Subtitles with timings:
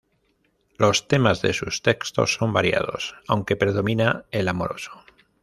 [0.79, 4.93] Los temas de sus textos son variados, aunque predomina el amoroso.